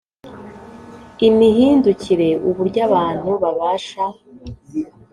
[1.27, 4.23] imihindukire uburyo abantu bashaka